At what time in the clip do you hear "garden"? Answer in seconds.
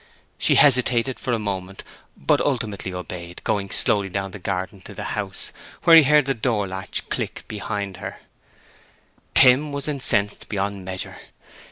4.39-4.81